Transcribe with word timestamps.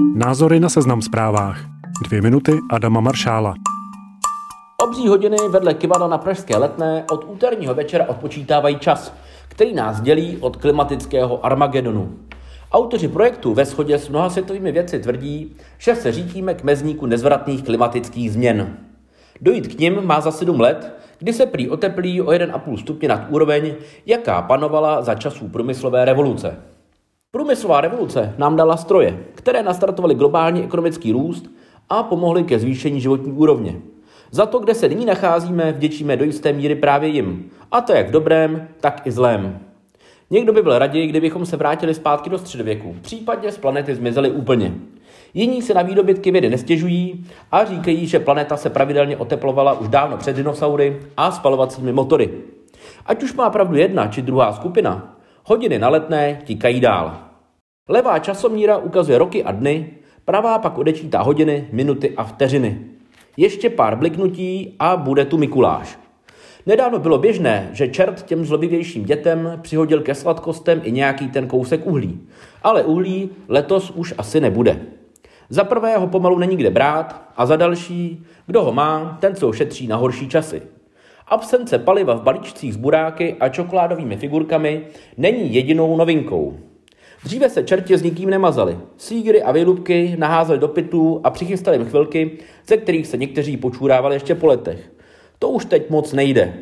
Názory 0.00 0.60
na 0.60 0.68
seznam 0.68 1.02
zprávách. 1.02 1.60
Dvě 2.04 2.22
minuty 2.22 2.52
Adama 2.70 3.00
Maršála. 3.00 3.54
Obří 4.82 5.08
hodiny 5.08 5.36
vedle 5.50 5.74
kivadla 5.74 6.08
na 6.08 6.18
Pražské 6.18 6.56
letné 6.56 7.04
od 7.10 7.24
úterního 7.28 7.74
večera 7.74 8.04
odpočítávají 8.08 8.78
čas, 8.78 9.14
který 9.48 9.74
nás 9.74 10.00
dělí 10.00 10.36
od 10.40 10.56
klimatického 10.56 11.46
Armagedonu. 11.46 12.16
Autoři 12.72 13.08
projektu 13.08 13.54
ve 13.54 13.64
shodě 13.64 13.98
s 13.98 14.08
mnoha 14.08 14.30
světovými 14.30 14.72
věci 14.72 14.98
tvrdí, 14.98 15.56
že 15.78 15.94
se 15.94 16.12
řítíme 16.12 16.54
k 16.54 16.64
mezníku 16.64 17.06
nezvratných 17.06 17.64
klimatických 17.64 18.32
změn. 18.32 18.76
Dojít 19.40 19.74
k 19.74 19.78
nim 19.78 20.06
má 20.06 20.20
za 20.20 20.30
sedm 20.30 20.60
let, 20.60 20.94
kdy 21.18 21.32
se 21.32 21.46
prý 21.46 21.70
oteplí 21.70 22.22
o 22.22 22.30
1,5 22.30 22.76
stupně 22.76 23.08
nad 23.08 23.26
úroveň, 23.28 23.74
jaká 24.06 24.42
panovala 24.42 25.02
za 25.02 25.14
časů 25.14 25.48
průmyslové 25.48 26.04
revoluce. 26.04 26.56
Průmyslová 27.38 27.80
revoluce 27.80 28.34
nám 28.38 28.56
dala 28.56 28.76
stroje, 28.76 29.18
které 29.34 29.62
nastartovaly 29.62 30.14
globální 30.14 30.64
ekonomický 30.64 31.12
růst 31.12 31.50
a 31.90 32.02
pomohly 32.02 32.44
ke 32.44 32.58
zvýšení 32.58 33.00
životní 33.00 33.32
úrovně. 33.32 33.76
Za 34.30 34.46
to, 34.46 34.58
kde 34.58 34.74
se 34.74 34.88
nyní 34.88 35.06
nacházíme, 35.06 35.72
vděčíme 35.72 36.16
do 36.16 36.24
jisté 36.24 36.52
míry 36.52 36.74
právě 36.74 37.08
jim. 37.08 37.50
A 37.70 37.80
to 37.80 37.92
jak 37.92 38.08
v 38.08 38.10
dobrém, 38.10 38.68
tak 38.80 39.02
i 39.04 39.10
zlém. 39.10 39.58
Někdo 40.30 40.52
by 40.52 40.62
byl 40.62 40.78
raději, 40.78 41.06
kdybychom 41.06 41.46
se 41.46 41.56
vrátili 41.56 41.94
zpátky 41.94 42.30
do 42.30 42.38
středověku, 42.38 42.96
případně 43.02 43.52
z 43.52 43.58
planety 43.58 43.94
zmizeli 43.94 44.30
úplně. 44.30 44.74
Jiní 45.34 45.62
se 45.62 45.74
na 45.74 45.82
výdobytky 45.82 46.30
vědy 46.30 46.50
nestěžují 46.50 47.26
a 47.52 47.64
říkají, 47.64 48.06
že 48.06 48.18
planeta 48.18 48.56
se 48.56 48.70
pravidelně 48.70 49.16
oteplovala 49.16 49.72
už 49.80 49.88
dávno 49.88 50.16
před 50.16 50.36
dinosaury 50.36 51.00
a 51.16 51.30
spalovacími 51.30 51.92
motory. 51.92 52.30
Ať 53.06 53.22
už 53.22 53.34
má 53.34 53.50
pravdu 53.50 53.76
jedna 53.76 54.08
či 54.08 54.22
druhá 54.22 54.52
skupina, 54.52 55.16
hodiny 55.44 55.78
na 55.78 55.88
letné 55.88 56.40
tikají 56.44 56.80
dál. 56.80 57.27
Levá 57.88 58.18
časomíra 58.18 58.78
ukazuje 58.78 59.18
roky 59.18 59.44
a 59.44 59.52
dny, 59.52 59.90
pravá 60.24 60.58
pak 60.58 60.78
odečítá 60.78 61.22
hodiny, 61.22 61.68
minuty 61.72 62.12
a 62.16 62.24
vteřiny. 62.24 62.80
Ještě 63.36 63.70
pár 63.70 63.96
bliknutí 63.96 64.76
a 64.78 64.96
bude 64.96 65.24
tu 65.24 65.38
Mikuláš. 65.38 65.98
Nedávno 66.66 66.98
bylo 66.98 67.18
běžné, 67.18 67.70
že 67.72 67.88
čert 67.88 68.22
těm 68.22 68.44
zlobivějším 68.44 69.04
dětem 69.04 69.58
přihodil 69.62 70.00
ke 70.00 70.14
sladkostem 70.14 70.80
i 70.84 70.92
nějaký 70.92 71.28
ten 71.28 71.46
kousek 71.46 71.86
uhlí. 71.86 72.20
Ale 72.62 72.84
uhlí 72.84 73.30
letos 73.48 73.90
už 73.90 74.14
asi 74.18 74.40
nebude. 74.40 74.80
Za 75.48 75.64
prvé 75.64 75.96
ho 75.96 76.06
pomalu 76.06 76.38
není 76.38 76.56
kde 76.56 76.70
brát 76.70 77.32
a 77.36 77.46
za 77.46 77.56
další, 77.56 78.24
kdo 78.46 78.62
ho 78.64 78.72
má, 78.72 79.16
ten 79.20 79.34
co 79.34 79.52
šetří 79.52 79.86
na 79.86 79.96
horší 79.96 80.28
časy. 80.28 80.62
Absence 81.28 81.78
paliva 81.78 82.14
v 82.14 82.22
balíčcích 82.22 82.74
s 82.74 82.76
buráky 82.76 83.36
a 83.40 83.48
čokoládovými 83.48 84.16
figurkami 84.16 84.82
není 85.16 85.54
jedinou 85.54 85.96
novinkou. 85.96 86.67
Dříve 87.24 87.50
se 87.50 87.62
čertě 87.62 87.98
s 87.98 88.02
nikým 88.02 88.30
nemazali. 88.30 88.78
Sígry 88.96 89.42
a 89.42 89.52
výlubky 89.52 90.14
naházeli 90.18 90.58
do 90.58 90.68
pytlů 90.68 91.20
a 91.24 91.30
přichystali 91.30 91.76
jim 91.76 91.86
chvilky, 91.86 92.38
ze 92.66 92.76
kterých 92.76 93.06
se 93.06 93.16
někteří 93.16 93.56
počůrávali 93.56 94.16
ještě 94.16 94.34
po 94.34 94.46
letech. 94.46 94.90
To 95.38 95.48
už 95.48 95.64
teď 95.64 95.90
moc 95.90 96.12
nejde. 96.12 96.54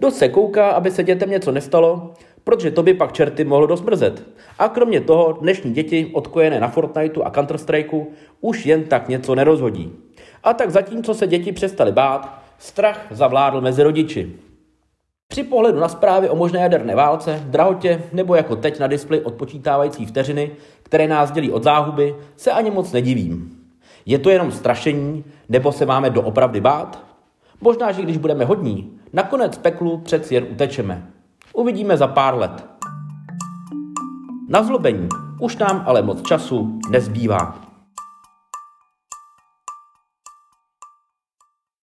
Dost 0.00 0.16
se 0.16 0.28
kouká, 0.28 0.70
aby 0.70 0.90
se 0.90 1.02
dětem 1.02 1.30
něco 1.30 1.52
nestalo, 1.52 2.12
protože 2.44 2.70
to 2.70 2.82
by 2.82 2.94
pak 2.94 3.12
čerty 3.12 3.44
mohlo 3.44 3.66
dosmrzet. 3.66 4.22
A 4.58 4.68
kromě 4.68 5.00
toho 5.00 5.32
dnešní 5.32 5.72
děti, 5.72 6.10
odkojené 6.12 6.60
na 6.60 6.68
Fortniteu 6.68 7.22
a 7.22 7.30
Counter-Strikeu, 7.30 8.06
už 8.40 8.66
jen 8.66 8.84
tak 8.84 9.08
něco 9.08 9.34
nerozhodí. 9.34 9.92
A 10.44 10.54
tak 10.54 10.70
zatímco 10.70 11.14
se 11.14 11.26
děti 11.26 11.52
přestali 11.52 11.92
bát, 11.92 12.42
strach 12.58 13.06
zavládl 13.10 13.60
mezi 13.60 13.82
rodiči. 13.82 14.32
Při 15.28 15.42
pohledu 15.42 15.80
na 15.80 15.88
zprávy 15.88 16.28
o 16.28 16.36
možné 16.36 16.60
jaderné 16.60 16.94
válce, 16.94 17.42
drahotě 17.46 18.02
nebo 18.12 18.34
jako 18.34 18.56
teď 18.56 18.80
na 18.80 18.86
displeji 18.86 19.22
odpočítávající 19.22 20.06
vteřiny, 20.06 20.50
které 20.82 21.08
nás 21.08 21.30
dělí 21.30 21.52
od 21.52 21.62
záhuby, 21.62 22.16
se 22.36 22.50
ani 22.50 22.70
moc 22.70 22.92
nedivím. 22.92 23.60
Je 24.06 24.18
to 24.18 24.30
jenom 24.30 24.52
strašení, 24.52 25.24
nebo 25.48 25.72
se 25.72 25.86
máme 25.86 26.10
doopravdy 26.10 26.60
bát? 26.60 27.04
Možná, 27.60 27.92
že 27.92 28.02
když 28.02 28.16
budeme 28.16 28.44
hodní, 28.44 28.98
nakonec 29.12 29.58
peklu 29.58 29.98
přeci 29.98 30.34
jen 30.34 30.46
utečeme. 30.50 31.06
Uvidíme 31.52 31.96
za 31.96 32.06
pár 32.06 32.34
let. 32.34 32.66
Na 34.48 34.62
zlobení 34.62 35.08
už 35.40 35.56
nám 35.56 35.84
ale 35.86 36.02
moc 36.02 36.22
času 36.22 36.80
nezbývá. 36.90 37.73